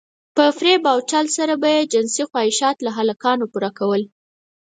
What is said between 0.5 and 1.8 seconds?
فريب او چل سره به